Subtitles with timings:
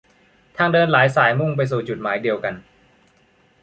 [0.57, 2.53] ทางเดินหลายสายมุ่งไปสู่จุดหมายเดียวกัน